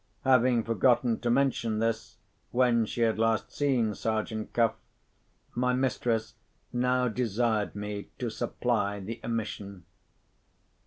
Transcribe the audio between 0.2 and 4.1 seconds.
Having forgotten to mention this, when she had last seen